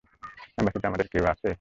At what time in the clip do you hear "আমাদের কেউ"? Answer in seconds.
0.87-1.23